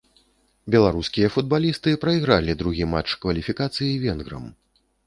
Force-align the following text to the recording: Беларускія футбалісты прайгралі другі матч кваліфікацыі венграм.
Беларускія 0.75 1.27
футбалісты 1.35 1.95
прайгралі 2.07 2.59
другі 2.63 2.89
матч 2.95 3.09
кваліфікацыі 3.27 3.95
венграм. 4.09 4.55